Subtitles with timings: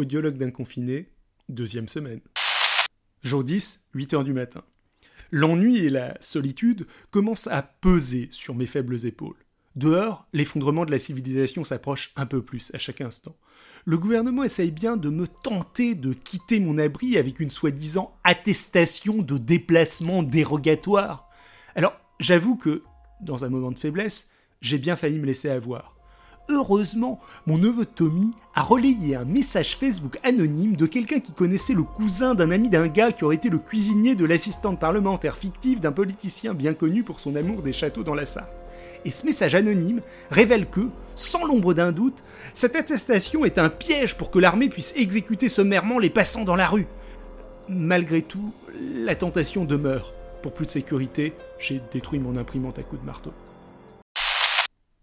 [0.00, 1.10] audiologue d'un confiné,
[1.48, 2.20] deuxième semaine.
[3.22, 4.64] Jour 10, 8 heures du matin.
[5.30, 9.36] L'ennui et la solitude commencent à peser sur mes faibles épaules.
[9.76, 13.36] Dehors, l'effondrement de la civilisation s'approche un peu plus à chaque instant.
[13.84, 19.18] Le gouvernement essaye bien de me tenter de quitter mon abri avec une soi-disant attestation
[19.18, 21.28] de déplacement dérogatoire.
[21.76, 22.82] Alors, j'avoue que,
[23.20, 24.28] dans un moment de faiblesse,
[24.60, 25.94] j'ai bien failli me laisser avoir.
[26.48, 31.84] Heureusement, mon neveu Tommy a relayé un message Facebook anonyme de quelqu'un qui connaissait le
[31.84, 35.92] cousin d'un ami d'un gars qui aurait été le cuisinier de l'assistante parlementaire fictive d'un
[35.92, 38.50] politicien bien connu pour son amour des châteaux dans la Sarthe.
[39.04, 40.00] Et ce message anonyme
[40.30, 44.92] révèle que, sans l'ombre d'un doute, cette attestation est un piège pour que l'armée puisse
[44.96, 46.86] exécuter sommairement les passants dans la rue.
[47.68, 48.52] Malgré tout,
[48.94, 50.12] la tentation demeure.
[50.42, 53.32] Pour plus de sécurité, j'ai détruit mon imprimante à coups de marteau.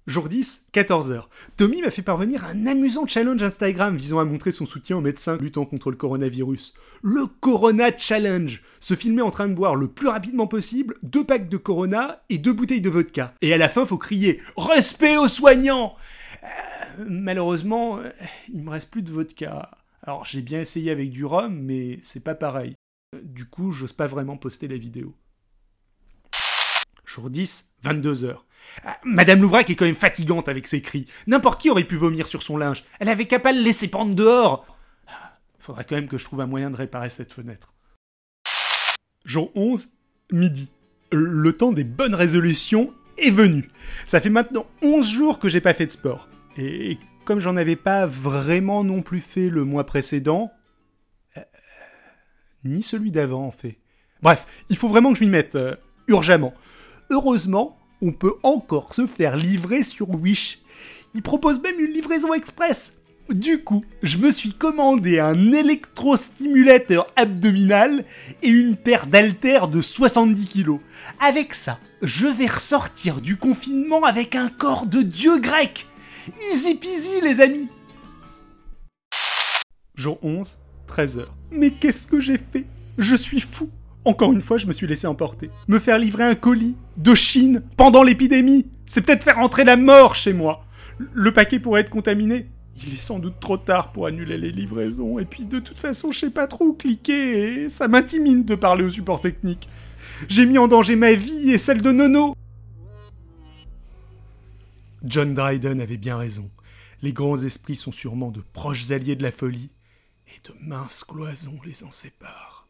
[0.07, 1.25] Jour 10, 14h.
[1.57, 5.35] Tommy m'a fait parvenir un amusant challenge Instagram visant à montrer son soutien aux médecins
[5.35, 6.75] luttant contre le coronavirus.
[7.01, 11.49] Le Corona Challenge Se filmer en train de boire le plus rapidement possible deux packs
[11.49, 13.33] de Corona et deux bouteilles de vodka.
[13.41, 15.97] Et à la fin, faut crier Respect aux soignants
[16.41, 18.09] euh, Malheureusement, euh,
[18.53, 19.71] il me reste plus de vodka.
[20.03, 22.75] Alors j'ai bien essayé avec du rhum, mais c'est pas pareil.
[23.13, 25.13] Euh, du coup, j'ose pas vraiment poster la vidéo.
[27.03, 28.37] Jour 10, 22h.
[28.85, 31.07] Ah, Madame Louvrac est quand même fatigante avec ses cris.
[31.25, 32.83] N'importe qui aurait pu vomir sur son linge.
[32.99, 34.65] Elle avait qu'à pas le laisser pendre dehors.
[35.07, 37.73] Ah, faudra quand même que je trouve un moyen de réparer cette fenêtre.
[39.25, 39.89] Jour 11,
[40.31, 40.69] midi.
[41.11, 43.69] Le temps des bonnes résolutions est venu.
[44.05, 46.27] Ça fait maintenant 11 jours que j'ai pas fait de sport.
[46.57, 50.51] Et comme j'en avais pas vraiment non plus fait le mois précédent,
[51.35, 51.41] euh,
[52.63, 53.77] ni celui d'avant en fait.
[54.21, 55.75] Bref, il faut vraiment que je m'y mette, euh,
[56.07, 56.53] urgemment.
[57.09, 60.59] Heureusement, on peut encore se faire livrer sur Wish.
[61.15, 62.93] Ils proposent même une livraison express.
[63.29, 68.05] Du coup, je me suis commandé un électrostimulateur abdominal
[68.41, 70.79] et une paire d'haltères de 70 kg.
[71.19, 75.87] Avec ça, je vais ressortir du confinement avec un corps de dieu grec.
[76.53, 77.67] Easy peasy les amis.
[79.95, 80.57] Jour 11,
[80.87, 81.25] 13h.
[81.51, 82.65] Mais qu'est-ce que j'ai fait?
[82.97, 83.69] Je suis fou.
[84.07, 85.49] Encore une fois, je me suis laissé emporter.
[85.67, 90.15] Me faire livrer un colis de Chine pendant l'épidémie, c'est peut-être faire entrer la mort
[90.15, 90.63] chez moi.
[91.13, 92.45] Le paquet pourrait être contaminé.
[92.81, 96.13] Il est sans doute trop tard pour annuler les livraisons, et puis de toute façon,
[96.13, 99.67] je sais pas trop où cliquer, et ça m'intimide de parler au support technique.
[100.29, 102.33] J'ai mis en danger ma vie et celle de Nono.
[105.03, 106.49] John Dryden avait bien raison.
[107.01, 109.71] Les grands esprits sont sûrement de proches alliés de la folie,
[110.27, 112.66] et de minces cloisons les en séparent.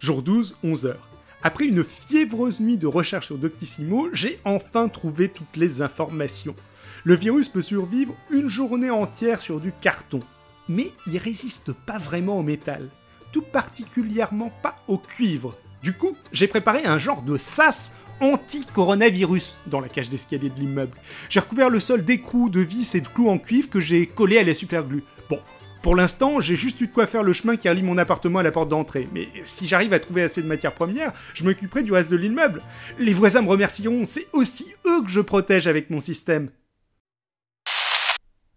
[0.00, 0.94] Jour 12, 11h.
[1.42, 6.56] Après une fiévreuse nuit de recherche sur Doctissimo, j'ai enfin trouvé toutes les informations.
[7.04, 10.20] Le virus peut survivre une journée entière sur du carton,
[10.70, 12.88] mais il résiste pas vraiment au métal,
[13.30, 15.58] tout particulièrement pas au cuivre.
[15.82, 20.96] Du coup, j'ai préparé un genre de sas anti-coronavirus dans la cage d'escalier de l'immeuble.
[21.28, 24.38] J'ai recouvert le sol d'écrous, de vis et de clous en cuivre que j'ai collés
[24.38, 25.04] à la superglue.
[25.28, 25.40] Bon,
[25.82, 28.42] pour l'instant, j'ai juste eu de quoi faire le chemin qui relie mon appartement à
[28.42, 29.08] la porte d'entrée.
[29.14, 32.62] Mais si j'arrive à trouver assez de matières premières, je m'occuperai du reste de l'immeuble.
[32.98, 36.50] Les voisins me remercieront, c'est aussi eux que je protège avec mon système.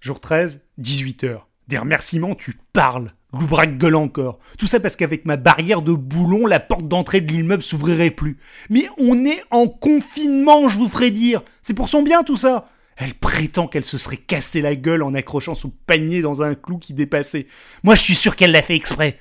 [0.01, 1.39] Jour 13, 18h.
[1.69, 3.13] Des remerciements, tu parles.
[3.31, 4.37] Loubrac gueule encore.
[4.59, 8.37] Tout ça parce qu'avec ma barrière de boulon, la porte d'entrée de l'immeuble s'ouvrirait plus.
[8.69, 11.41] Mais on est en confinement, je vous ferai dire.
[11.63, 12.69] C'est pour son bien tout ça.
[12.97, 16.77] Elle prétend qu'elle se serait cassé la gueule en accrochant son panier dans un clou
[16.77, 17.47] qui dépassait.
[17.83, 19.19] Moi, je suis sûr qu'elle l'a fait exprès.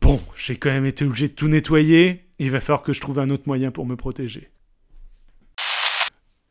[0.00, 2.24] Bon, j'ai quand même été obligé de tout nettoyer.
[2.38, 4.50] Il va falloir que je trouve un autre moyen pour me protéger.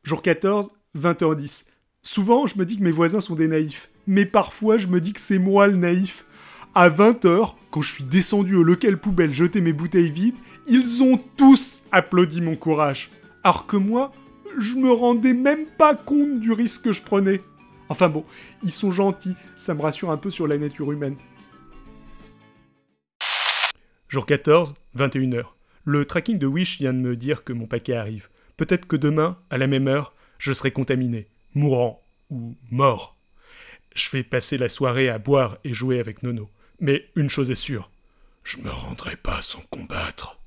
[0.04, 1.66] Jour 14, 20h10.
[2.02, 3.90] Souvent, je me dis que mes voisins sont des naïfs.
[4.08, 6.26] Mais parfois, je me dis que c'est moi le naïf.
[6.74, 10.36] À 20h, quand je suis descendu au local poubelle jeter mes bouteilles vides,
[10.68, 13.12] ils ont tous applaudi mon courage.
[13.44, 14.14] Alors que moi,
[14.60, 17.42] je me rendais même pas compte du risque que je prenais.
[17.90, 18.26] Enfin bon,
[18.64, 21.18] ils sont gentils, ça me rassure un peu sur la nature humaine.
[24.08, 25.44] Jour 14, 21h.
[25.86, 28.30] Le tracking de Wish vient de me dire que mon paquet arrive.
[28.58, 33.18] Peut-être que demain, à la même heure, je serai contaminé, mourant ou mort.
[33.96, 36.50] Je vais passer la soirée à boire et jouer avec Nono.
[36.80, 37.90] Mais une chose est sûre,
[38.44, 40.41] je me rendrai pas sans combattre.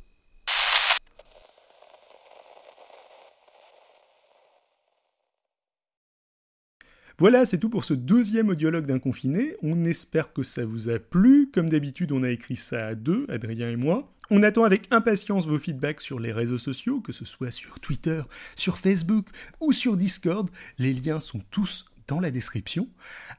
[7.16, 9.54] Voilà, c'est tout pour ce deuxième audiologue d'un confiné.
[9.62, 11.48] On espère que ça vous a plu.
[11.52, 14.12] Comme d'habitude, on a écrit ça à deux, Adrien et moi.
[14.30, 18.22] On attend avec impatience vos feedbacks sur les réseaux sociaux, que ce soit sur Twitter,
[18.56, 19.28] sur Facebook
[19.60, 20.50] ou sur Discord.
[20.78, 22.88] Les liens sont tous dans la description.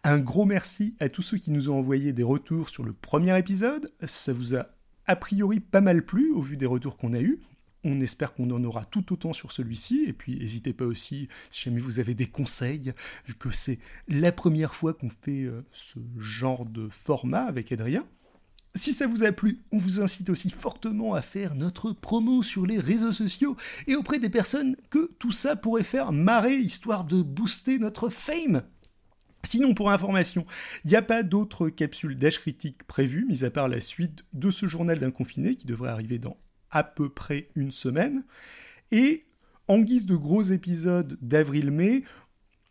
[0.05, 3.37] Un gros merci à tous ceux qui nous ont envoyé des retours sur le premier
[3.37, 3.91] épisode.
[4.05, 4.67] Ça vous a
[5.05, 7.41] a priori pas mal plu au vu des retours qu'on a eus.
[7.87, 10.05] On espère qu'on en aura tout autant sur celui-ci.
[10.07, 12.93] Et puis, n'hésitez pas aussi, si jamais vous avez des conseils,
[13.27, 13.77] vu que c'est
[14.07, 18.05] la première fois qu'on fait euh, ce genre de format avec Adrien.
[18.73, 22.65] Si ça vous a plu, on vous incite aussi fortement à faire notre promo sur
[22.65, 23.55] les réseaux sociaux
[23.87, 28.63] et auprès des personnes que tout ça pourrait faire marrer, histoire de booster notre fame.
[29.45, 30.45] Sinon, pour information,
[30.83, 34.49] il n'y a pas d'autres capsules d'âge critique prévues, mis à part la suite de
[34.49, 36.35] ce journal d'un confiné qui devrait arriver dans
[36.75, 38.23] à peu près une semaine.
[38.91, 39.25] Et
[39.67, 42.03] en guise de gros épisodes d'avril-mai,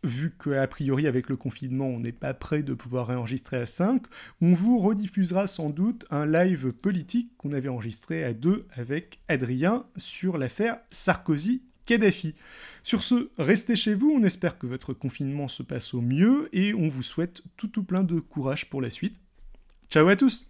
[0.03, 4.03] vu qu'a priori avec le confinement on n'est pas prêt de pouvoir réenregistrer à 5,
[4.41, 9.87] on vous rediffusera sans doute un live politique qu'on avait enregistré à deux avec Adrien
[9.97, 12.35] sur l'affaire Sarkozy-Kadhafi.
[12.83, 16.75] Sur ce, restez chez vous, on espère que votre confinement se passe au mieux et
[16.75, 19.15] on vous souhaite tout tout plein de courage pour la suite.
[19.89, 20.47] Ciao à tous